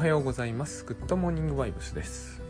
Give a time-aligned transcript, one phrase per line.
[0.00, 0.86] はようございます。
[0.86, 2.40] グッドモーニングバイブスです。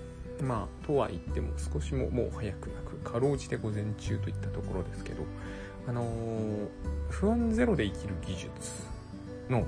[0.40, 5.24] まあとは言っても少しももう早くなくかろうじて午前中といったところですけど
[5.88, 6.68] あのー、
[7.08, 8.48] 不安ゼロで生きる技術
[9.48, 9.64] の、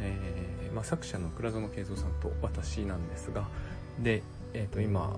[0.00, 3.48] えー、まあ、作者の倉園佳三さんと私なんですが
[4.00, 5.16] で、えー、と今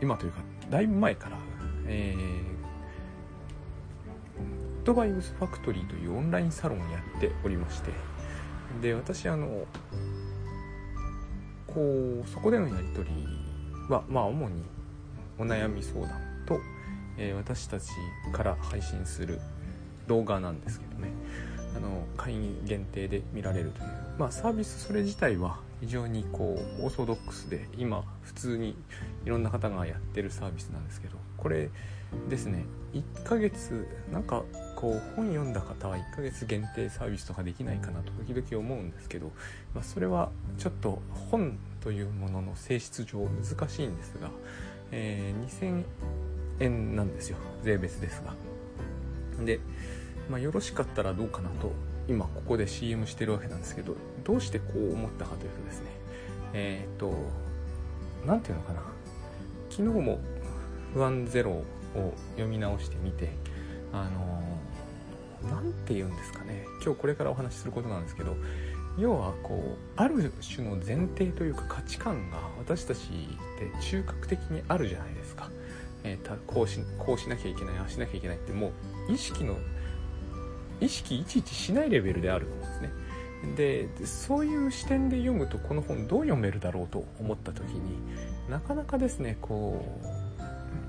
[0.00, 0.38] 今というか
[0.70, 1.38] だいぶ前から、
[1.88, 2.52] えー、グ
[4.84, 7.90] ッドバイブスファクトリーというオンラインサロンをやっておりまして
[8.80, 9.66] で私あの
[11.74, 14.62] こうそこでのやり取りはまあ主に
[15.38, 16.58] お悩み相談と、
[17.16, 17.90] えー、私たち
[18.32, 19.40] から配信する
[20.06, 21.10] 動画なんですけどね。
[21.76, 28.76] あの会員限定で見られるという、まあ、サービスそれ自体は非常にこうオーソドックスで今普通に
[29.24, 31.70] いろんな方がやってるサービスなんですけどこれ
[32.28, 32.64] ですね
[32.94, 34.42] 1ヶ月なんか
[34.74, 39.32] こう本読んだ方は1ヶ月限定サービスとかできないかなと時々思うんですけど、
[39.74, 44.30] まあ、それはちょっと本というものの性質上難しいんですが、
[44.90, 45.84] えー、2000
[46.60, 48.34] 円なんですよ税別ですが。
[49.44, 49.60] で、
[50.28, 51.72] まあ、よろしかったらどうかなと
[52.08, 55.86] 今ここで CM してるわけなんですけどどうしてこう思ったかというとですね
[56.54, 57.12] えっ、と
[58.26, 58.82] 何て言うのかな
[59.70, 60.18] 昨日も
[60.94, 61.64] 不安ゼロを
[62.32, 63.30] 読み直してみて
[63.92, 64.42] あの
[65.50, 68.36] 何て言うんですかね今日これからお話しすることなんですけど
[68.98, 75.50] 要はこうある種の前提というか価値観が私たちって中核的にあるじゃないですか、
[76.02, 78.72] えー、こうしこうしなきゃいけないああしなきゃいけないっても
[79.08, 79.56] う意識の
[80.80, 82.90] 意識いちいちしないレベルであるんですね
[83.56, 87.96] でそういう視点で読むとこの本どう読めるだろうと思った時に
[88.48, 90.00] なかなかですねこ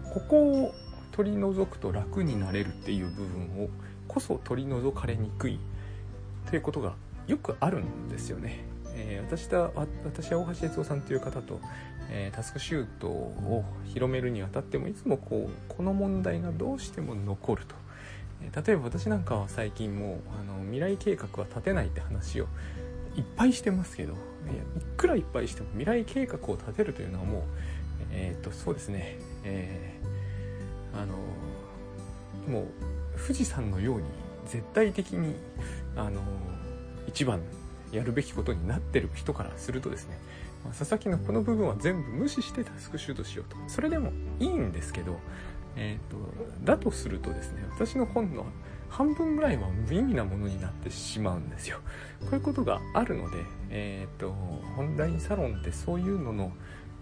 [0.07, 0.73] うここを
[1.11, 3.69] 取り除くと楽になれるっていう部分を
[4.07, 5.59] こそ取り除かれにくい
[6.49, 6.95] ということが
[7.27, 8.63] よくあるんですよね。
[8.95, 9.69] えー、私だ
[10.03, 11.59] 私は大橋哲夫さんという方と、
[12.09, 17.75] えー、タスクシュートを広めるにあたってもいつもこうこの問題がどうしても残ると。
[18.41, 22.47] 例えば私なんかは最近もうあの未来計画は立てないって話を
[23.15, 24.15] いっぱいしてますけどい
[24.47, 24.57] やい
[24.97, 27.41] くらいっぱいしても未来計画を立てるというのはもう
[28.11, 31.15] えっ、とそうですね、えー、あの
[32.47, 32.65] もう
[33.19, 34.03] 富士山のように
[34.47, 35.35] 絶対的に
[35.95, 36.21] あの
[37.07, 37.41] 一番
[37.91, 40.17] やるべきことになってる人からするとですね、
[40.63, 43.57] まあ、佐々木のこの部分は全部無視してタスクシュートしようと。
[43.67, 45.19] それでもいいんですけど、
[45.75, 46.17] えーと、
[46.63, 48.45] だとするとですね私の本の
[48.89, 51.77] 半分ぐらいは無意味なものになってしまうんですよ。
[52.21, 53.37] こういうことがあるので、
[53.69, 54.33] えーと、
[54.77, 56.51] オンラインサロンってそういうのの何、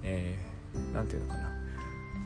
[0.04, 1.50] えー、て言うのかな。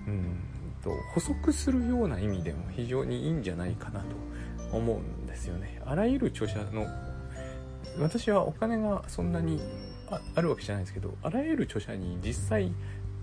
[0.08, 5.82] うんと補足するような意味でも非常にいいんじゃないかなと思うんですよね。
[5.86, 6.88] あらゆる著者の
[8.00, 9.62] 私はお金がそんなに
[10.36, 12.74] あるわけじゃないですけどあらゆる著者に実際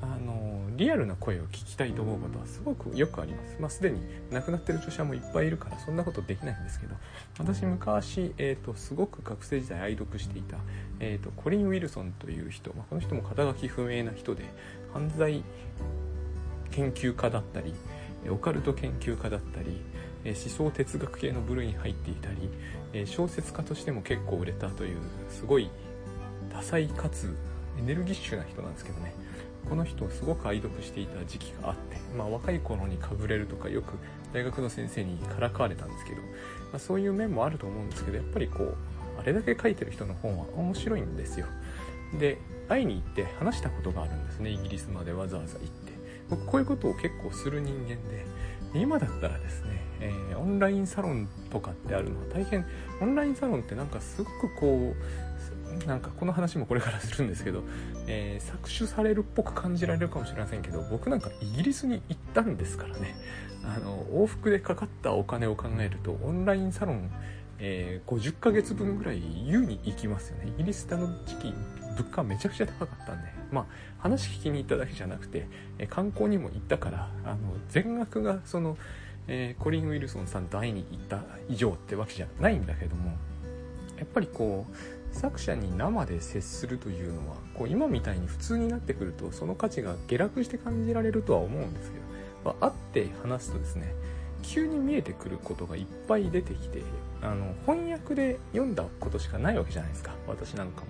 [0.01, 3.57] あのリアルな声を聞きたいと思うことはすごくよくあります。
[3.59, 4.01] まあ、すでに
[4.31, 6.95] 亡くなってる著者もいっぱいいるからそんなことできないんですけど
[7.39, 10.57] 私昔、えーと、すごく学生時代愛読していた、
[11.01, 14.45] えーと、コリン・ウィルソンという人、まあ、この人も肩書き不明な人で
[14.93, 15.43] 犯罪
[16.71, 17.75] 研究家だったり
[18.31, 19.81] オカルト研究家だったり
[20.25, 22.29] 思想哲学系の部類に入っていた
[22.95, 24.99] り小説家としても結構売れたという
[25.29, 25.71] すごい
[26.53, 27.37] 多彩かつ
[27.79, 29.15] エネルギッシュな人なんですけどね
[29.69, 33.95] この人をすごく愛読していた時期があって、まあ、若い頃にかぶれるとかよく
[34.33, 36.27] 大学の先生にからかわれたんですけど、ま
[36.75, 38.77] あ、そういう面もあると思うんですけどやっぱりこう
[39.19, 41.47] あれだけ書いてる人の本は面白いんですよ。
[42.19, 45.89] で会いに行って話したことがあるんですねイギリスまでわざわざ行って。
[46.31, 48.27] 僕こういうことを結構する人間で
[48.75, 52.67] 今だったらですね、えー、オンラインサロンとかってあるのは大変
[53.01, 54.97] オンラインサロンってなんかすごくこう
[55.87, 57.63] なんかこの話もこれからするんですけど、
[58.07, 63.15] えー、搾取されるっぽく感じられるかもしれませんけど僕なんかイギリスに行ったんですからね。
[63.65, 67.11] あの往復でかかったお金を考えるとオンラインサロン、
[67.59, 70.53] えー、50ヶ月分ぐらい優に行きますよね。
[70.55, 71.55] イギリスってあの時期
[71.97, 73.39] 物価めちゃくちゃ高かったんで。
[73.51, 73.67] まあ
[73.99, 75.47] 話聞きに行っただけじゃなくて、
[75.79, 77.37] え観光にも行ったからあの
[77.69, 78.77] 全額がその、
[79.27, 83.17] えー、コリン・ウィルソンさんと会いに行った以上ってわけじゃないんだけども
[83.99, 84.75] やっぱりこう
[85.13, 92.05] 作者に生で接するというのはこう今みたいに普通になってくるとその価値が下落して感じられるとは思うんですけど、
[92.45, 93.95] まあ、会って話すとですね
[94.43, 96.83] 急に見えてくることがいっぱい出てきて
[97.21, 100.87] あの翻訳で読んだことしかないわけじゃないですか私なんかも。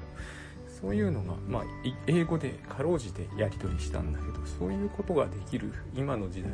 [0.81, 1.63] そういうのが、まあ、
[2.07, 6.53] 英語でかろうじてやり取りしたんだけどそういうことができる今の時代。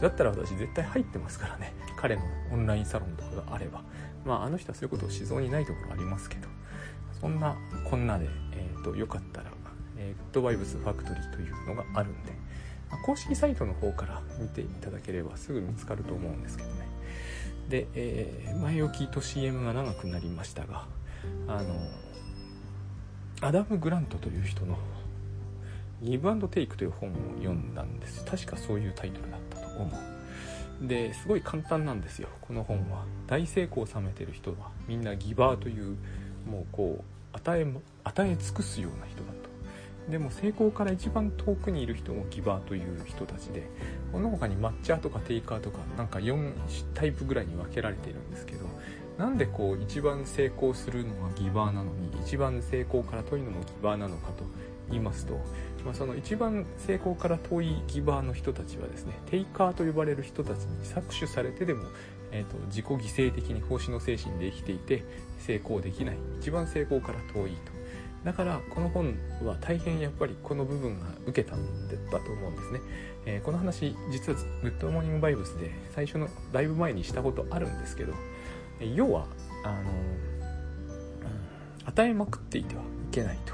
[0.00, 2.22] だったら私絶対入ってますからね彼の
[2.52, 3.82] オンラインサロンとかがあれば。
[4.24, 6.48] まああの人はそういうことをしそうにないところありますけど。
[7.24, 7.56] そんな
[7.88, 9.46] こんなで、えーと、よかったら
[9.96, 12.32] えー、グッドバイブスファクトリーというのがあるんで、
[12.90, 16.88] ま公式サイトの方から見ていただければすぐ見つかると思うんですけどね。
[17.70, 20.86] で、えー、前置きと CM が長くなりましたが
[21.48, 21.76] あの
[23.40, 24.76] アダム・グラントという人の
[26.02, 28.22] 「ギブアンドテイク」という本を読んだんです。
[28.26, 29.96] 確かそういうタイトルだったと思
[30.82, 30.86] う。
[30.86, 33.06] ですごい簡単なんですよこの本は。
[33.26, 34.72] 大成功を収めてる人は。
[34.86, 35.96] みんなギバーという
[36.46, 37.66] もうこう与え
[38.04, 39.34] 与え尽くすような人だと。
[40.10, 43.68] でも成功から一番遠くにいる人もギバーという人たちで
[44.12, 46.52] この他に抹茶とかテイカーとかなんか4
[46.92, 48.66] タイプぐらいに分けられているんですけど
[49.16, 54.44] なんでこう一番成功するのがギバーなのに一番成功から遠いのもギバーなのかと
[54.90, 55.34] 言いますと、
[55.84, 61.84] まあ、その一番成功から遠いギバーの人たちはですねテイカーと呼ばれる人たちに搾取されてでも、
[62.34, 65.04] えーと、自己犠牲的に奉仕の精神で生きていて
[65.38, 66.16] 成功できない。
[66.40, 67.72] 一番成功から遠いと。
[68.24, 69.14] だからこの本
[69.44, 72.80] は大変やっぱりこの部分が受けたんだと思うんですね、
[73.26, 78.14] えー、この話実はグッドモーニングバイブスで最初のだいぶ前にしたことあるんですけど
[78.94, 79.26] 要は
[79.62, 79.82] あの、う
[81.84, 83.52] ん、与えまくっていてはいけないと、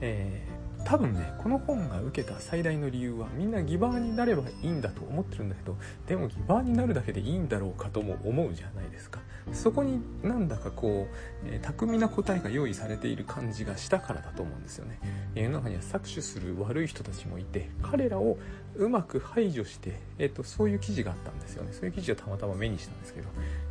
[0.00, 0.42] え、
[0.84, 5.76] 多分ねこの本が受けた最大の理由はみんなギバーになればいいんだと思ってるんだけど
[6.06, 9.20] でもギバーになるだけでいいんだろうかとも思うじゃないですか。
[9.52, 14.98] そこになんだかこう、えー、巧みな答えが用意されている感じがしたからだと思うんですよね。
[15.34, 18.36] 世の中には搾取する悪い人たちもいて彼らを
[18.76, 21.72] うまく排除して、えーと、そういう記事があったんですよね。
[21.72, 23.28] そういう記事をたまたま目にしたんですけど、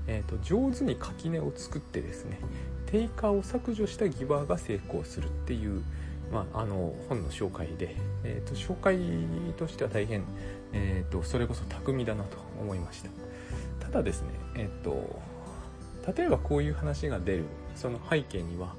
[0.07, 2.39] えーと、上手に垣根を作ってですね
[2.88, 5.83] 定価を削除したギバーが成功するっていう、
[6.31, 9.00] まあ、あの本の紹介で、えーと、紹介
[9.57, 10.24] としては大変、
[10.74, 13.09] えー、とそれこそ巧みだなと思いました。
[13.79, 15.19] ただですねえ、ー、と
[16.15, 17.45] 例えばこういう話が出る
[17.75, 18.75] その背景には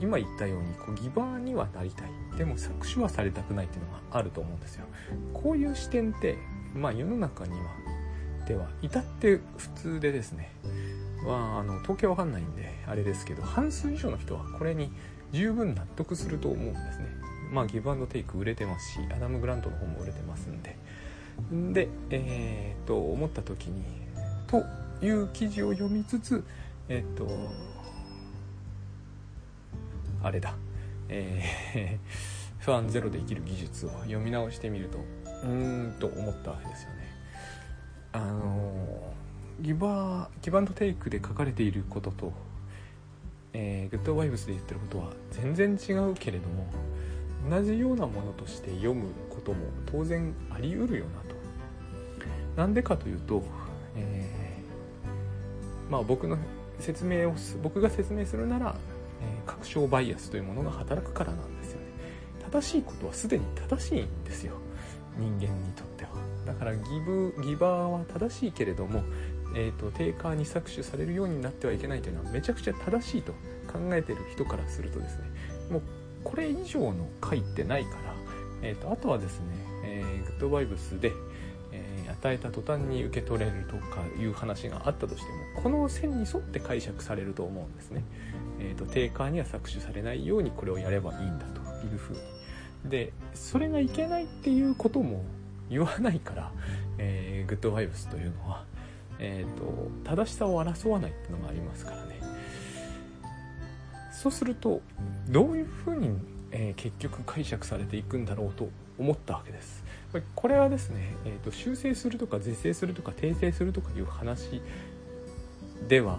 [0.00, 2.10] 今言ったようにこうギバーにはなりたい。
[2.36, 4.84] でも搾取はされたくないっていうのがあると思うんですよ。
[5.32, 6.36] こういう視点って
[6.74, 7.66] まあ世の中には
[8.46, 10.52] では至って普通でですね。
[11.24, 14.92] はあの統計わかんないんであれですけど半数以上の人はこれに
[15.32, 17.06] 十分納得すると思うんですね。
[17.52, 20.76] まあギブアンドテイク売れてますしアダム・グラントの方も売れてますんで。
[21.72, 23.84] でえー、っと思った時に
[24.46, 24.64] と
[25.04, 26.42] いう記事を読みつつ
[26.88, 27.28] えっと
[30.22, 30.54] あれだ。
[31.08, 31.98] えー、
[32.64, 36.96] 不安ゼロで生きる技術を読み直してみるとうーんと思ったわけですよね。
[38.12, 39.14] あの
[39.60, 42.32] ギバーギブアンドテイクで書かれていることと、
[43.58, 46.66] えー、グッドワイブスで言ってることは全然違うけれども
[47.48, 51.36] 同じようなものとして読むことも当然あり得るよなと。
[52.56, 53.42] なんでかというと、
[53.94, 54.28] え
[55.90, 56.36] まあ、僕の
[56.80, 58.74] 説明を僕が説明するなら、
[59.22, 61.86] えー、確証バイアスというものが働くからなんですよね。
[62.50, 64.54] 正しいことはすでに正しいんですよ。
[65.18, 66.10] 人間にとっては。
[66.46, 69.02] だからギブギバーは正しいけれども、
[69.54, 73.32] えーと、定価に搾取されるようになってはいけないというのはめちゃくちゃ正しいと
[73.72, 75.24] 考えてる人からするとですね
[75.70, 75.82] もう
[76.24, 77.96] これ以上の回ってないから、
[78.62, 79.46] えーと、あとはですね、
[79.84, 81.12] えー、グッドバイブスで
[82.26, 85.22] 与えた途端に受け取れるとかいう話があったとして
[85.56, 88.02] もこの線に沿って解釈されると思うんですね。
[88.58, 92.20] えーと、定価には搾取されないようにこれをやればいいんだというふうに。
[92.90, 95.24] でそれがいけないっていうことも
[95.68, 96.52] 言わないから、
[96.98, 98.64] えー、グッドバイブスというのは、
[99.18, 102.20] えーと、正しさを争わないっていうのがありますからね。
[104.12, 104.80] そうすると
[105.28, 106.18] どういうふうに、
[106.50, 109.84] えー、結局解釈されていくんだろうと思ったわけです。
[110.34, 114.62] これはですね、えーと、修正するとか是正するとか訂正するとかいう話
[115.88, 116.18] では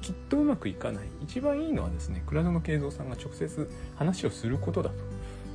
[0.00, 4.96] きっとうまくいかない一番いいのはですね倉園慶三さんが直接話をすることだと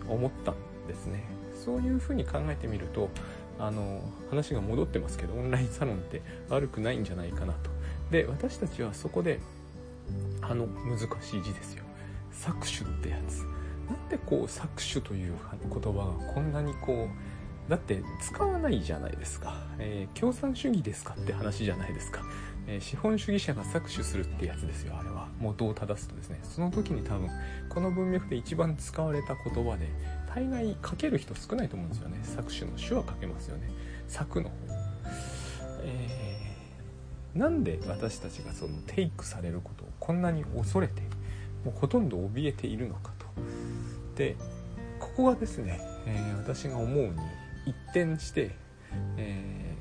[0.10, 0.56] 思ったん
[0.88, 1.24] ですね
[1.64, 3.10] そういうふうに考えてみると
[3.62, 4.02] あの
[4.32, 7.70] 話が戻ってますけどオンラインサロンって悪くないんじゃないかなと。
[8.10, 9.40] で私たちはそこで
[10.42, 11.84] あの難しい字ですよ。
[12.34, 13.46] 搾取ってやつ。
[13.88, 15.36] なんでこう搾取という
[15.70, 22.22] 言葉がこんなにこうだって使わないじゃないですか、えー、共産主義ですかって話じゃないですか、
[22.68, 25.28] えー、資本主義者が搾取するってやつですよあれは。
[25.40, 26.40] 元を正すとですね。
[26.44, 27.30] その時に多分
[27.70, 29.88] この文脈で一番使われた言葉で
[30.34, 32.20] 大概書ける人少ないと思うんですよね。
[32.24, 33.70] 搾取の手話書けますよね。
[34.08, 34.56] 作の方。
[35.84, 41.02] えー、なんで私たちがそのテイクされることをこんなに恐れて
[41.66, 43.26] もうほとんど怯えているのかと。
[44.16, 44.36] で
[45.00, 47.12] ここがですね、えー、私が思うに
[47.66, 48.52] 一転して、
[49.18, 49.76] え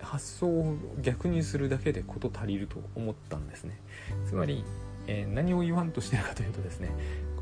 [0.00, 3.78] ー、発想を逆にするだけで事足りると思ったんですね。
[4.26, 4.64] つまり、
[5.06, 6.90] えー、何を言わんとしてるかというとですね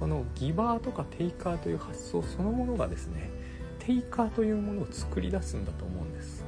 [0.01, 3.31] このギバーとかテイカーという発想そのものがですね
[3.79, 6.45] テイカーというものを作り出すんだと思うんです、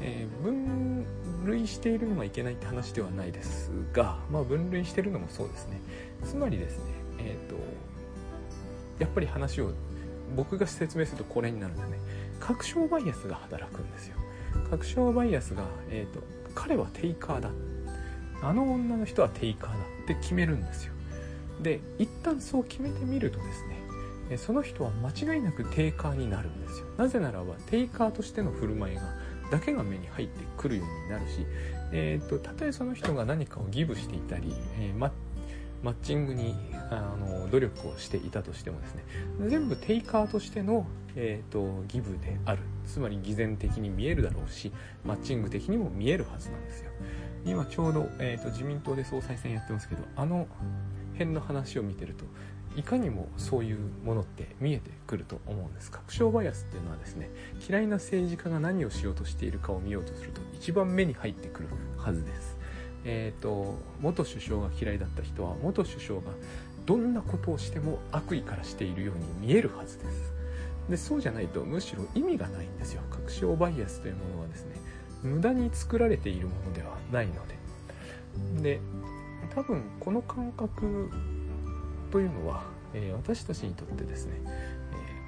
[0.00, 1.06] えー、分
[1.44, 5.80] 類しているのはいけないって話ではないですが、まあ、分類してるのもそうですね。
[6.24, 6.84] つまりですね
[7.18, 7.56] えっ、ー、と
[8.98, 9.70] やっぱり話を
[10.36, 11.98] 僕が説明するとこれになるんですね。
[12.40, 14.16] 確証バイアスが働くんですよ。
[14.68, 16.22] 確証バイアスが、えーと、
[16.54, 17.50] 彼はテイカーだ。
[18.42, 20.92] あの女の人はテイカーだって決めるんですよ。
[21.62, 26.86] で一旦そう決めてみるとですねその人は間違いなくテイカーになるんですよ。
[26.96, 29.02] なぜならばテイカーとしての振る舞いが
[29.50, 31.44] だけが目に入ってくるようになるし、
[31.90, 35.10] えーと、たとえその人が何かをギブしていたり、えー、マ
[35.84, 36.54] ッチングに
[36.90, 39.04] あの努力をしていたとしてもですね
[39.48, 40.86] 全部テイカーとしての、
[41.16, 42.60] えーと、ギブである。
[42.86, 44.72] つまり偽善的に見えるだろうし
[45.04, 46.90] マッチング的にも見えるはずなんですよ。
[47.44, 50.46] 今ちょうど、えーと、自民党で総裁選やってますけどあの
[51.20, 52.24] 辺の話を見てると
[52.78, 57.30] いかにもそういうものって見えてくると思うんです確証バイアスっていうのはですね
[57.68, 62.58] 嫌いな政治家が何をしようとしているかを見ようとすると一番目に入ってくるはずです。
[63.02, 66.26] えーと、元首相が嫌いだった人は元首相が
[66.84, 70.32] どんなことをしても悪意からしているように見えるはずです。
[70.90, 73.02] でそうじゃないとむしろ意味がないんですよ。
[73.10, 74.76] 確証バイアスというものはですね
[75.22, 77.58] 無駄に作られているものではないので。
[78.62, 78.80] で
[79.54, 81.10] 多分この感覚
[82.10, 82.64] というのは、
[82.94, 84.48] えー、私たちにとってですね、え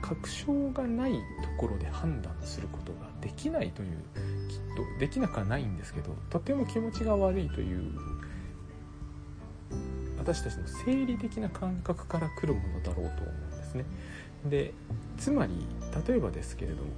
[0.04, 1.18] ー、確証がないと
[1.58, 3.88] ころで判断することができないという
[4.48, 7.92] きっとできなくはないんですけどとても気持ちが悪いという
[10.18, 13.84] 私たちの生理的な感覚から来るものだろうと思うんですね。
[14.48, 14.72] で
[15.18, 15.66] つまり
[16.06, 16.90] 例えばですけれども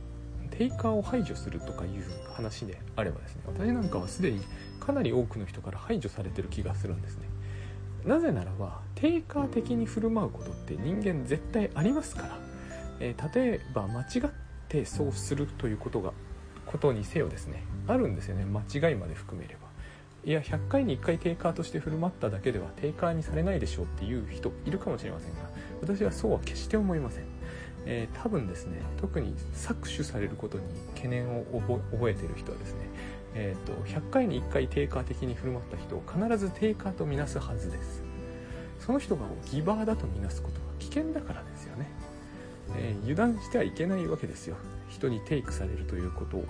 [0.50, 4.40] テイカーを排除するとかいう話であればですね私なんかはすでに
[4.80, 7.28] かなり多くの人から排除されてる気がするんですね。
[8.04, 12.38] なぜならばテイカー的に振る舞うことって人間絶対ありますから、
[13.00, 14.30] えー、例えば間違っ
[14.68, 16.12] てそうするということが
[16.66, 17.62] ことにせよですね。
[17.86, 18.44] あるんですよね。
[18.44, 19.64] 間違いまで含めれば。
[20.26, 25.50] いや100回に1回テイカーとして振る舞っただけではテイカーにされないでしょうっていう人いるかもしれませんが
[25.82, 27.24] 私はそうは決して思いません、
[27.86, 30.64] えー、多分ですね特に搾取されることに
[30.94, 31.44] 懸念を
[31.92, 32.80] 覚えている人はですね
[33.34, 38.02] えーと、100回に1回テイカー的に振る舞った人を必ずテイカーとみなすはずです。
[38.78, 41.88] その人がギバーだとみなすことは危険だからですよね、
[42.76, 44.56] えー、油断してはいけないわけですよ。
[44.88, 46.44] 人にテイクされるということに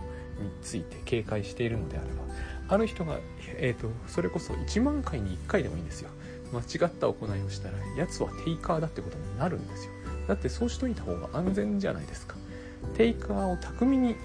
[0.60, 2.24] ついて警戒しているのであれば。
[2.68, 3.18] ある人が、
[3.56, 6.10] えーと、それこそ1万回に1回でもいいんですよ。
[6.52, 9.92] 間違った行いをしたらやつはテイカーだってことになるんですよ。
[10.28, 12.36] だってそうしといた方が安全じゃないですか。
[12.96, 14.16] テイカーを巧みに、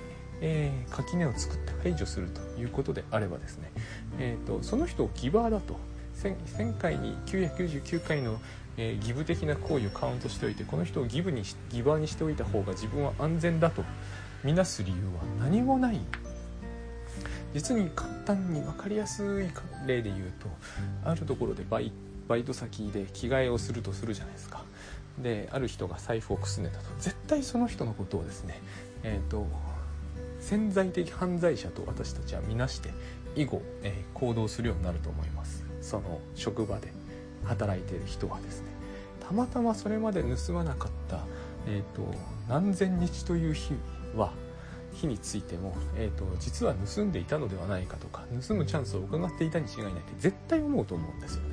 [0.42, 3.72] えー、垣根を作って排除するということであればですね、
[4.20, 5.78] えーと、その人をギバーだと。
[6.22, 8.40] 1000, 1000回に999回の
[8.82, 13.84] えー、ギブ的な行為をカウントしておいてこの人をギブにギバーにしておいた方が自分は安全だと。
[14.42, 16.00] みなす理由は何もない。
[17.54, 19.50] 実に簡単に分かりやすい
[19.86, 20.48] 例で言うと
[21.04, 21.92] あるところでバイ
[22.28, 24.64] バイト先で着替えをするとするじゃないですか。
[25.22, 26.86] である人が財布をくすねたと。
[27.00, 28.60] 絶対その人のことをですね
[29.04, 29.48] えっ、ー、と
[30.40, 32.90] 潜在的犯罪者と私たちは見なして
[33.36, 35.66] 以後、えー、行動するようになると思います。
[35.82, 36.92] その職場で
[37.44, 38.68] 働いている人はですね。
[39.20, 41.24] たまたまそれまで盗まなかった、
[41.68, 42.02] えーと、
[42.48, 43.74] 何千日という日
[44.16, 44.34] は
[44.94, 51.50] 日についても、えーと、実は盗んでいたのではないかとか盗むチャンスを伺っていたに違いないって絶対思うと思うんですよね。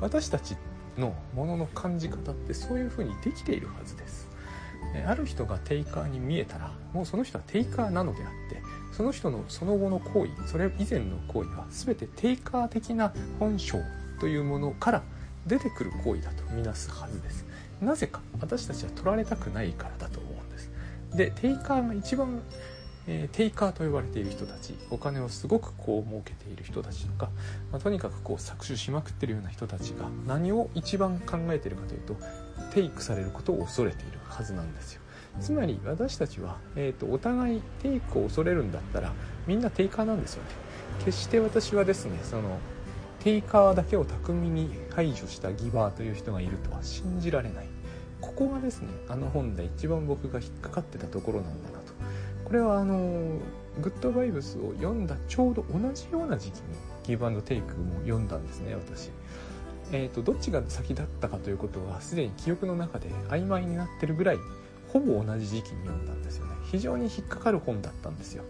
[0.00, 0.56] 私たち
[0.98, 4.28] のものの感じ方ってそういうふうにできているはずです。
[5.06, 8.62] ある人がテイカーに見えたらもうその人はテイカーなのであって
[8.92, 13.82] その人のその後の行為それ以前の行為は全てテイカー的な本性
[14.18, 15.02] というものから
[15.46, 17.44] 出てくる行為だとみなすはずです。
[17.80, 20.70] なぜか私たちは取られたくないからだと思うんです。
[21.14, 22.42] でテイカーが一番、
[23.10, 27.30] えー、テイカーと呼ばれている人たちお金をすごくこう儲けている人たちとか、
[27.72, 32.16] まあ、とにかくこう搾取しまくってるような人たちが何を一番考えてるかというと
[32.74, 35.02] テイクされることを恐れているはずなんですよ。
[35.40, 39.12] つまり私たちは、えーと、お互いテイクを恐れるんだったら
[39.46, 40.50] みんなテイカーなんですよね。
[41.04, 42.58] 決して私はですねその
[43.20, 47.68] テイカーだけを巧みに排除したギバーという人がいるとは信じられない。
[48.20, 51.77] ここがですねあの本で一番僕が引っかかってたところなんだな
[52.48, 53.38] これはあの
[53.80, 56.62] グッドバイブスを読んだちょうど同じような時期に
[57.04, 59.10] ギブアンドテイクも読んだんですね私。
[59.92, 64.38] えーと、どっちが先だったかということはすでに記憶の中で曖昧になってるぐらい
[64.92, 66.52] ほぼ同じ時期に読んだんですよね。
[66.70, 68.44] 非常に引っかかる本だったんですよ。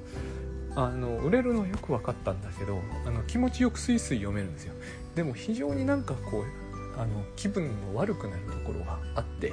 [0.76, 4.74] あの売れるのよく分かったんだけどあの気持ちよくスイスイ読めるんですよ。
[5.16, 9.52] でも非常になんかこうあの気分の悪くなるところがあって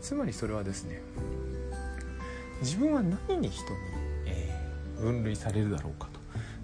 [0.00, 1.02] つまりそれはですね
[2.60, 3.78] 自分は何に人に、
[4.26, 6.20] えー、分類されるだろうかと。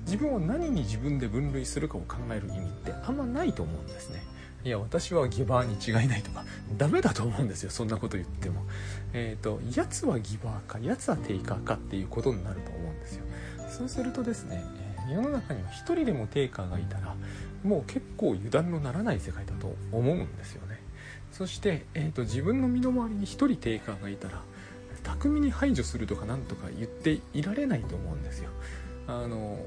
[0.07, 4.23] 自分を何に自分で分類するかを考える意味ってあんまないと思うんですね。
[4.65, 6.45] いや私はギバーに違いないとか
[6.77, 8.63] ダメだと思うんですよそんなこと言っても。
[9.13, 13.25] えっ、ー、とやつはギバーかやつはテイカーかっていうことになると思うんですよ。
[13.69, 14.65] そうするとですね
[15.09, 17.15] 世の中には1人でもテイカーがいたら
[17.63, 20.81] もう結構油断のならない世界だと思うんですよね。
[21.33, 24.43] そして、えーと、自分の身の回りに1人テイカーがいたら
[25.07, 28.51] 巧みに排除するとかなんとか言っていられないと思うんですよ。
[29.07, 29.59] あの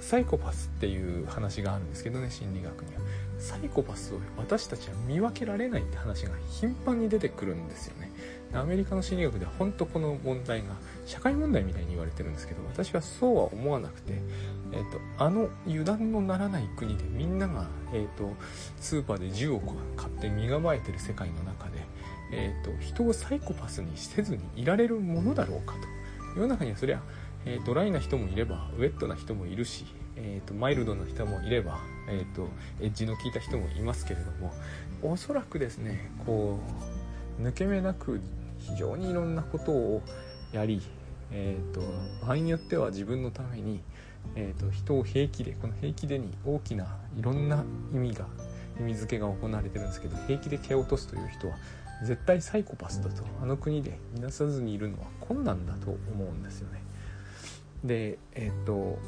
[0.00, 3.00] サイコパスっていう話があるんですけどね心理学には。
[3.38, 8.10] サイコパスを私たちは見分けられないって話が頻繁に出てくるんですよね。
[8.54, 10.68] アメリカの心理学では本当この問題が
[11.04, 14.14] 社会問題みたいに言われてるんですけど私はそうは思わなくて、
[14.72, 18.34] えーと、あの油断のならない国でみんなが、えーと、
[18.80, 19.60] スーパーで銃を
[19.96, 21.65] 買って身構えてる世界の中で、
[22.32, 25.96] えーと、人をサイコパスにせずにいられるものだろうかと。
[26.36, 27.00] 世の中にはそりゃ、
[27.46, 31.78] えー、ドライな人もいればウェットな人もいるし、えー、とマイルドな人もいれば、
[32.08, 32.48] えー、と
[32.80, 34.52] エッジの効いた人もいますけれども
[35.02, 36.58] おそらくですねこ
[37.38, 38.20] う抜け目なく
[38.58, 40.02] 非常にいろんなことを
[40.52, 40.82] やり、
[41.30, 41.80] えーと、
[42.26, 43.80] 場合によっては自分のために、
[44.34, 47.64] えーと、人を平気でこの平気でに大きないろんな
[47.94, 48.26] 意味が
[48.80, 51.56] 意味付けが行われてるんですけど平気で蹴落とすという人は
[52.02, 53.24] 絶対サイコパスだと。
[53.42, 56.82] あの国で見なさずにいるのは困難だと思うんですよね。
[57.84, 58.98] でえっ、ー、と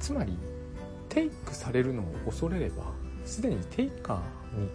[0.00, 0.38] つまり
[1.08, 2.84] テイクされるのを恐れれば
[3.24, 4.16] すでにテイカー
[4.58, 4.68] に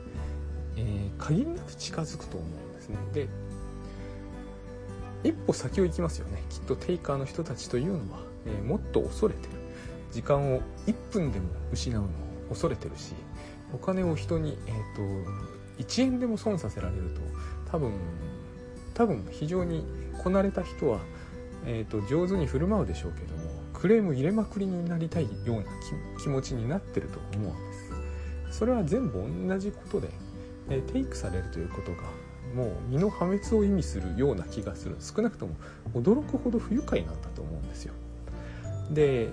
[0.75, 2.97] えー、限りなく近づくと思うんですね。
[3.13, 3.27] で
[5.23, 6.43] 一歩先を行きますよね。
[6.49, 9.49] きっとテイカーの人たちというのは、えー、もっと恐れてる。
[10.11, 12.09] 時間を1分でも失うのを
[12.49, 13.13] 恐れてるし
[13.73, 17.21] お金を人に、えーと、1円でも損させられると
[17.71, 17.91] 多分
[18.93, 19.86] 多分非常に
[20.23, 20.99] こなれた人は、
[21.65, 25.63] えーと、上手に振る舞うでしょうけどもクレーム入れまくりになりたいような
[26.21, 27.73] 気持ちになってると思うんで
[28.51, 28.59] す。
[28.59, 30.09] それは全部同じことで
[30.69, 32.03] えテイクされるということが
[32.55, 34.95] もう身の破滅を意味するような気がする。
[34.99, 35.55] 少なくとも
[35.93, 37.93] 驚くほど不愉快なんだと思うんですよ。
[38.91, 39.29] で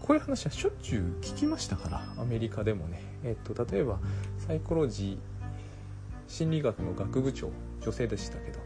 [0.00, 3.98] こういう話はしょっちゅう聞きましたからアメリカでもね、えっと、例えば
[4.38, 7.50] サイコロジー心理学の学部長
[7.82, 8.58] 女性でしたけど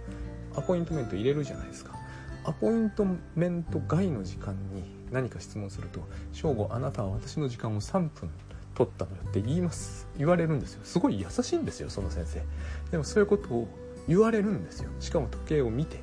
[0.57, 1.97] アポイントメント入れるじゃないですか。
[2.45, 8.31] アポイントメント外の時間に何か質問すると「正午あなたは私の時間を3分
[8.75, 10.07] 取ったのよって言います。
[10.19, 10.81] 言われるんですよ。
[10.85, 12.43] すごい優しいんですよその先生。
[12.91, 13.69] でもそういうことを
[14.07, 14.91] 言われるんですよ。
[15.01, 16.01] しかも時計を見て。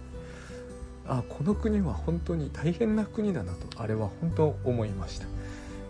[1.07, 5.27] あこの国は本当に大変な国だなとあれは本当思いました。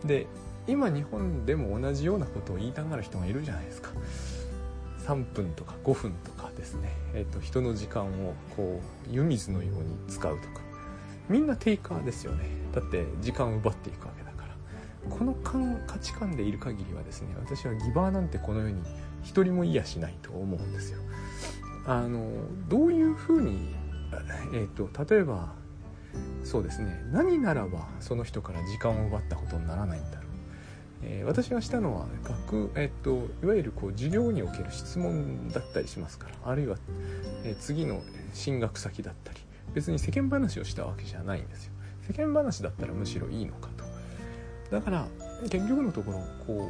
[0.05, 0.27] で
[0.67, 3.89] 今日本でも同じようなことを言いたがる人がいるじゃないですか。
[5.05, 10.61] 3分とか5分とかですね、えーと、人の時間をこう湯水のように使うとか。
[11.29, 12.45] みんなテイカーですよね。
[12.73, 14.55] だって時間を奪っていくわけだから。
[15.09, 15.33] この
[15.87, 18.81] 価値観でいる限りはですね私はギバーなんてこの世に
[19.23, 20.99] 一人もいやしないと思うんですよ。
[21.85, 22.29] あの
[22.67, 23.73] どういうふうに、
[24.53, 25.53] えーと、例えば
[26.43, 27.01] そうですね。
[27.11, 30.30] 何ならばその人から時間を奪ったことにならないんだろう。
[31.03, 36.77] え、私がしたのは学、えーと、いわゆるこう授業における質問だったりしますからあるいは、
[37.43, 38.01] えー、次の
[38.33, 39.39] 進学先だったり
[39.73, 41.73] 別に世間話をしたわけじゃないんですよ。
[42.07, 43.85] 世間話だったらむしろいいのかと。
[44.75, 45.07] だから
[45.43, 46.67] 結局のところこ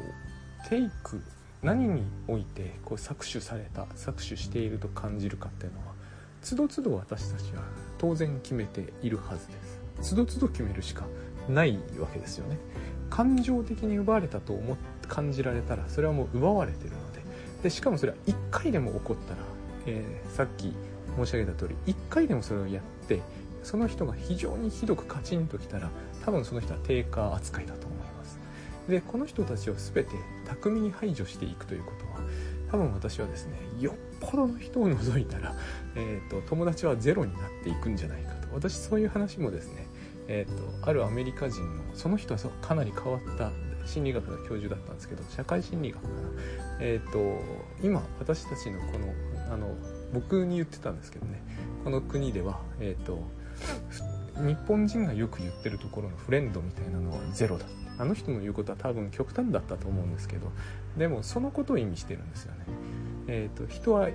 [0.65, 1.21] うテイク
[1.63, 5.93] 何においてこう搾取された搾取していると感じるかっていうのは
[6.41, 7.63] つどつど私たちは
[7.97, 9.81] 当然決めているはずです。
[10.01, 11.05] つどつど決めるしか
[11.47, 12.57] ないわけですよね。
[13.11, 14.77] 感情的に奪われたと思っ
[15.11, 17.21] 感じられたらそれはもう奪われてるので。
[17.63, 19.37] でしかもそれは1回でも起こったら、
[19.85, 20.73] えー、さっき
[21.15, 23.21] 申し上げた通り1回でもそれをやって
[23.61, 25.91] その人が非常にひどくカチンときたら
[26.25, 28.39] 多分その人は低下扱いだと思います。
[28.87, 30.09] でこの人たちを全て
[30.47, 32.27] 巧みに排除していくということは
[32.71, 35.53] 多分私はですねよっぽどの人を除いたら、
[35.95, 38.47] えーと、友達はゼロになっていくんじゃないかと。
[38.53, 39.85] 私そういう話もですね、
[40.33, 43.51] えーと、あるアメリカ人のその人はかなり変わった
[43.85, 46.13] 心理学の教授だったんですけど社会心理学かな、
[46.79, 47.41] えーと、
[47.83, 49.13] 今私たちのこの
[49.53, 49.75] あの
[50.13, 51.41] 僕に言ってたんですけどね。
[51.83, 53.19] この国では、えー、と
[54.37, 57.65] 日本人がよく言ってるところのフレンドみたいなのはゼロだ。
[57.97, 60.51] あの人の言うことは多分極端だったと思うんですけど
[60.97, 62.65] でもそのことを意味してるんですよね。
[63.27, 64.09] えーと、人は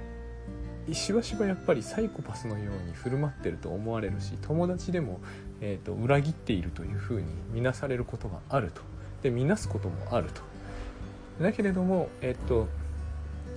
[0.92, 5.20] しばしばやっぱりサイコパスのように振る舞ってると思われるし友達でも、
[5.60, 8.82] えーと、裏切っているというふうに見なされることがあると。
[9.22, 10.42] で見なすこともあると。
[11.42, 12.68] だけれども、えっと、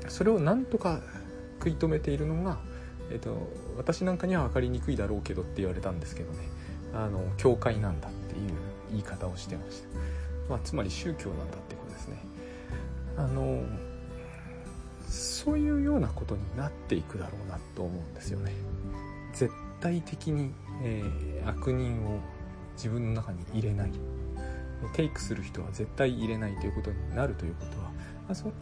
[0.07, 1.01] それをなんとか
[1.59, 2.57] 食い止めているのが、
[3.11, 6.39] えっと、私なんかには分かりにくいだろうけどって言われたんですけどね。
[6.93, 8.51] あの教会なんだっていう
[8.89, 9.89] 言い方をしてました、
[10.49, 12.23] まあ、つまり宗教なんだってことですね。
[13.17, 13.63] あの
[15.07, 18.53] そういうようなことになっていくだろうなと思うんですよね。
[19.33, 20.51] 絶対的に、
[20.81, 22.19] えー、悪人を
[22.75, 23.91] 自分の中に入れない。
[24.93, 27.91] テイクする人は絶対入れないということになるということは、
[28.29, 28.53] あ、その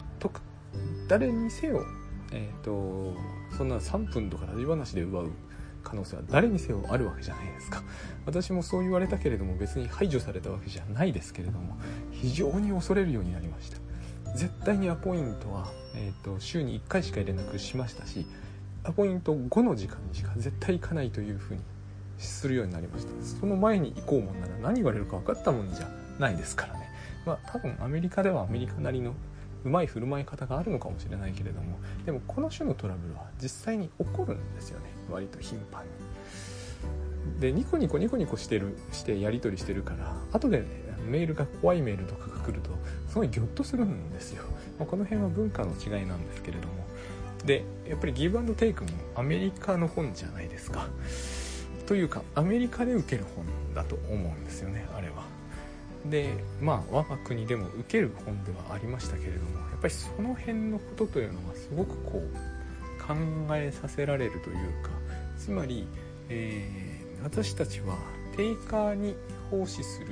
[1.08, 1.84] 誰にせよ、
[2.32, 3.14] えーと、
[3.56, 5.30] そんな3分とか立ち話で奪う
[5.82, 7.82] 可能性は誰にせよあるわけじゃないですか。
[8.26, 11.78] 私もそう言われたけれども別に排除されたわけじゃないですけれども
[12.10, 13.78] 非常に恐れるようになりました。
[14.34, 18.26] 絶対にアポイントは、えーと、週に1回しか連絡しましたし
[18.84, 21.60] アポイント5の時間にしか絶対行かないというふうに
[22.18, 23.12] するようになりました。
[23.40, 26.88] その前に行こうもんなら何言われるか分かったもんじゃないですからね。
[27.24, 29.14] まあ多分アメリカではアメリカなりの
[29.64, 31.78] うまい振る舞い方があるのかもしれないけれども。
[32.04, 34.86] でもこの種のトラブルは実際に起こるんですよね。
[35.10, 35.90] 割と頻繁に。
[37.40, 40.66] でニコニコニコニコしてるしてやり取りしてるから後で、ね、
[41.06, 42.70] メールが怖いメールとかが来ると
[43.08, 44.44] すごいギョッとするんですよ、
[44.78, 46.74] まあ、この辺は文化の違いなんですけれども。
[47.44, 50.88] でやっぱりギブアンドテイクもアメリカの本じゃないですか。
[51.88, 55.24] というかアメリカで受ける本だと思うんですよねあれは。
[56.04, 63.14] でまあ我が国でも受ける本ではありましたけれどもやっぱりその辺のことというのはすごくこう考
[63.56, 64.90] えさせられるというか
[65.38, 65.86] つまり、
[66.28, 67.96] えー、私たちは
[68.36, 69.16] テイカーに
[69.50, 70.08] 奉仕する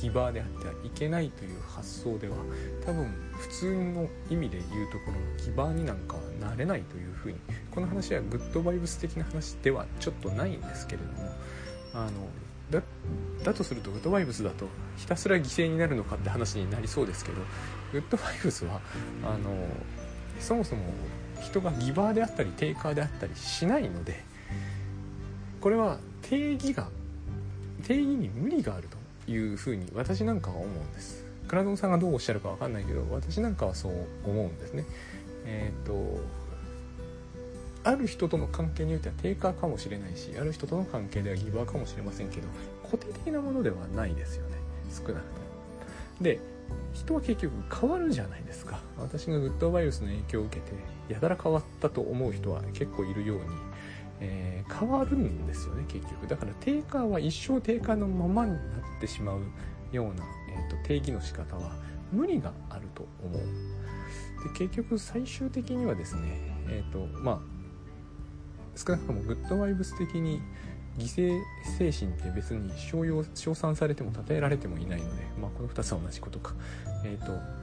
[0.00, 2.36] ギバーであってはいけないという発想では
[2.84, 7.38] 多分普通の意味で言うところのギバーになんかはなれないというふうに
[7.70, 11.30] この話はグッドバイブス的な話ではちょっとないんですけれども
[11.92, 12.10] あの
[12.70, 12.82] だ
[13.44, 17.42] だとするとグッドバイブスだとひたすら犠牲になるのかって話になりそうですけど
[17.92, 18.80] グッドバイブスは
[19.24, 19.50] あの
[20.38, 20.82] そもそも
[21.42, 24.22] 人がギバーであったりテイカーであったりしないので
[25.60, 26.88] これは定義が
[27.80, 28.88] 定義に無理がある
[29.26, 31.24] というふうに私なんかは思うんです。
[31.48, 34.84] クラドさんがどうおっしゃるか分かんないけど私なんかはそう思うんですね。
[35.46, 36.20] えっ、ー、と
[37.82, 42.48] ある人との関係においては低下かもしれないしある人との関係ではギバーかもしれませんけど
[42.84, 44.56] 固定的なものではないですよね。
[44.90, 45.22] 少なくとも。
[46.20, 46.38] で
[46.92, 48.80] 人は結局変わるじゃないですか。
[48.98, 50.72] 私がグッドバイオスの影響を受けて
[51.12, 53.44] やたら変わったと思う人は結構いるように、
[54.20, 58.60] えー、変わるんですよね結局だから低下は一生低下のままになっ
[59.00, 59.40] てしまう
[59.92, 61.72] ような、えーと、定義の仕方は
[62.12, 63.40] 無理があると思う
[64.44, 66.22] で結局最終的にはですね
[66.68, 67.38] えっ、ー、とまあ
[68.76, 70.40] 少なくともグッドバイブス的に
[70.98, 76.54] 犠牲精神って別に称称賛されても称えられてもいないので、まあ、この2つは同じことか。
[77.04, 77.59] えっ、ー、と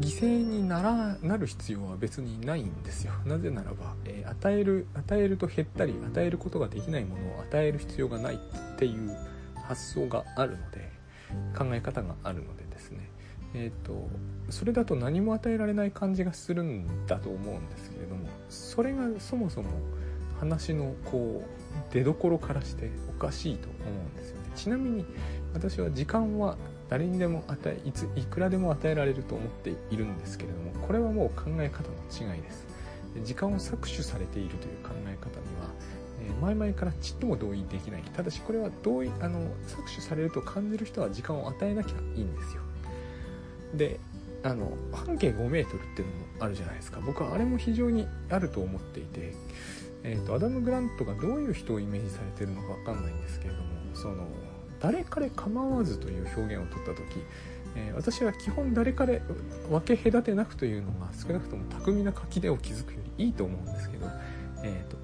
[0.00, 3.12] 犠牲にならなる必要は別にないんですよ。
[3.26, 8.38] なぜならば、えー、与える与えると減ったり与えることができないものを与える必要がないっ
[8.78, 9.16] ていう
[9.62, 10.90] 発想があるので
[11.56, 13.10] 考え方があるのでですね。
[13.54, 14.08] えっ、ー、と
[14.50, 19.68] それだと何も与えられない感じがするんだと思うんですけれどもそれがそもそも
[20.40, 24.50] 話のこう出どころからしておかしいと思うんですよね。
[24.56, 25.04] ちなみに
[25.54, 26.56] 私は時間は
[26.92, 32.66] 誰にでも与えいついくらでも与えられると思っているんですけれどもこれはもう考え方の違いです。
[33.24, 35.70] 時間を搾取されているという考え方には、
[36.20, 38.02] え前々からちっとも同意できない。
[38.14, 42.62] ただしこれは同意あの搾取されると感じる人は時間を与えなきゃいいんですよ。
[43.72, 43.98] で
[44.42, 47.00] あの半径5メートルっていうのもあるじゃないですか。
[47.00, 49.32] 僕はあれも非常にあると思っていて、
[50.02, 54.26] えーと、アダム・グラントがどういう人をイメージされてるのか分かんないんですけれどもその
[54.82, 57.02] 誰彼構わずという表現を取った時、
[57.76, 59.22] えー、私は基本誰彼
[59.70, 64.06] 分け隔てなくというのが少なくとも巧みな書き手を築くよりいいと思うんですけど、
[64.64, 65.02] えーと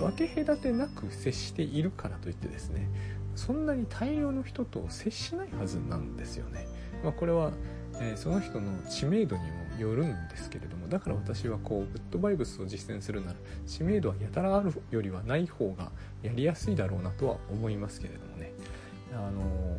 [0.00, 2.88] 分け隔てなく接しているからといってですね
[3.36, 6.66] そんなに大量の人と接しないはずなんですよね。
[7.04, 7.52] まあ、これは、
[8.00, 15.90] えー、その人の知名度にもよるんですけれどもだから私はこうグッドバイブスを実践するなら知名度はやたらあるよりはない方が
[16.22, 18.52] やりやすいだろうなとは思いますけれどもね。
[19.12, 19.76] あの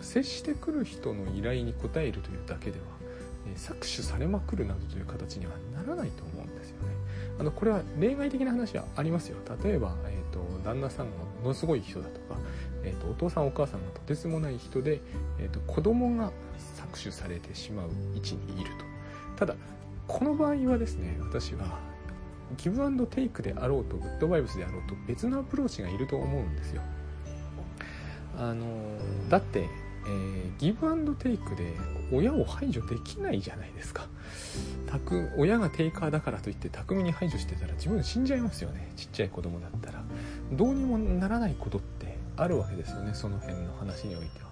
[0.00, 2.84] 接してくる人の依頼に応えるというだけでは、
[3.48, 6.88] え搾取されまくるなどという形にはならないと思うんですよね。
[7.40, 9.38] あのこれは例外的な話はありますよ。
[9.64, 12.38] 例えば、えーと、旦那さんがものすごい人だとか
[12.88, 15.00] えーと、お父さんお母さんがとてつもない人で、
[15.38, 16.32] えーと、子供が
[16.92, 18.84] 搾取されてしまう位置にいると。
[19.36, 19.54] ただ
[20.06, 21.78] この場合はですね私は
[22.56, 26.82] ギブアンドテイクであろうとグッドバイブスであろうと別のアプローチがいると思うんですよ。
[28.38, 28.64] あの
[29.28, 29.68] だって、
[30.06, 31.74] えー、ギブアンドテイクで
[32.12, 34.06] 親を排除できないじゃないですか。
[35.36, 38.90] 親がテイカーだからといって巧みに排除してたら自分死んじゃいますよね。
[38.96, 40.02] ちっちゃい子供だったら。
[40.52, 44.48] どうにもならないことってあるわけですよねその辺の話においては。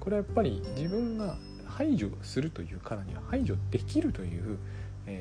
[0.00, 1.36] これはやっぱり自分が
[1.78, 4.58] 排除するというからには排除できるという、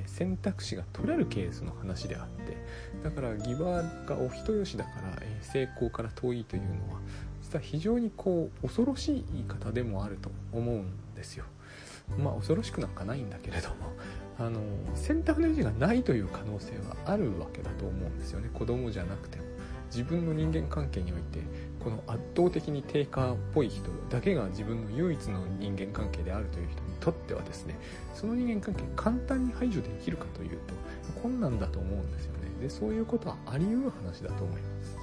[0.07, 2.57] 選択肢が取れるケースの話であって
[3.05, 6.99] だからギバーがお人よしだから、成功から遠いというのは
[7.41, 11.45] 実は非常にこう恐ろしい言い方でもあると思うんですよ。
[12.17, 13.75] まあ恐ろしくなんかないんだけれども
[14.39, 14.61] あの
[14.95, 19.43] 選択の余地がないという可能性はあるわけだと思うんですよね子供じゃなくても
[19.87, 21.41] 自分の人間関係において
[21.79, 27.77] この圧倒的に低下っぽい人だけが自分の唯一の人間関係であるという人にとってはですね
[28.13, 32.39] その人間関係簡単に排除できるかというと困難だと思うんですよね。
[32.61, 34.97] でそういうことはあり得る話だと思います。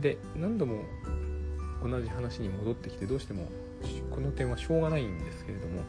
[0.00, 0.82] で何度も
[1.82, 3.46] 同じ話に戻ってきてどうしても
[4.10, 5.82] この点はしょうがないんですけれども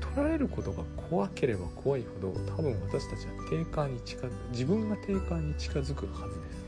[0.00, 6.63] 取られることが怖ければ怖いほど多分私たちは定価に近づ自分が定価に近づくはずです。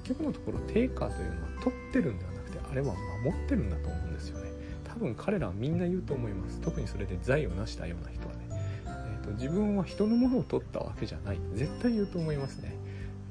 [0.00, 4.50] 結局のところ定価というのは取ってるんではなくてあれは守ってるんだと思うんですよね。
[4.84, 6.60] 多分彼らはみんな言うと思います。
[6.60, 8.40] 特にそれで財を成したような人はね、
[8.86, 11.38] えーと、自分は人のものを取ったわけじゃない。
[11.54, 12.74] 絶対言うと思いますね。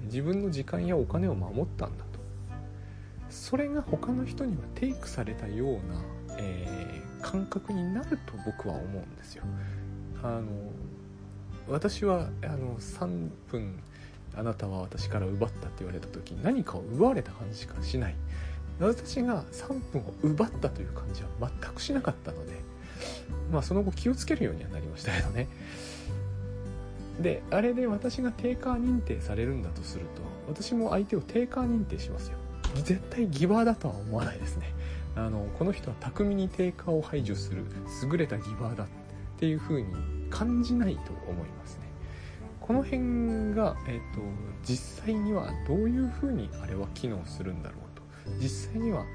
[0.04, 2.20] 自分の時間やお金を守ったんだと。
[3.30, 5.80] それが他の人にはテイクされたような、
[6.38, 9.44] えー、感覚になると僕は思うんですよ。
[10.24, 10.44] あの
[11.68, 13.80] 私はあの3分
[14.38, 18.15] あなたは私から奪ったって言われた時何かを奪われた感じしかしない。
[18.80, 22.54] 私が3分を奪ったという感じは全くしなかったので
[23.52, 25.47] まあその後気をつけるようにはなりましたけどね。
[27.19, 32.38] であれで私が定価認定されるんだとすると私も相手を定価認定しますよ。
[32.84, 34.71] 絶対ギバーだとは思わないですね。
[35.15, 37.63] あのこの人は巧みに定価を排除する
[38.04, 38.88] 優れたギバーだっ
[39.39, 39.88] ていう風に
[40.30, 41.87] 感じないと思いますね。
[42.62, 44.22] この辺が、えーと
[44.67, 48.02] 実際にはどういう風にあれは機能するんだろうと
[48.41, 49.06] 実際には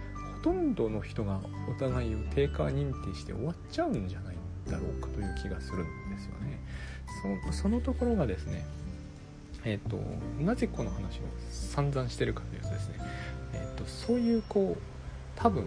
[0.42, 6.58] ほとんどの人がお互いを定価認定して終わっちゃうんじゃないだろうかという気がするんですよね。
[7.52, 8.64] そそのところがですね、
[9.64, 9.98] えーと、
[10.42, 12.94] なぜこの話を散々してるかというとですね、
[13.52, 14.82] えーと、そういうこう
[15.36, 15.66] 多分、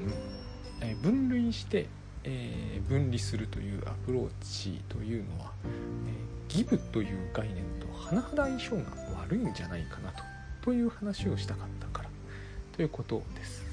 [0.81, 1.87] えー、分類して、
[2.23, 8.83] えー、分離するというアプローチというのは、えー、ギブという概念と甚だ相性が
[9.19, 10.23] 悪いんじゃないかなと
[10.61, 12.09] という話をしたかったから
[12.75, 13.64] ということです。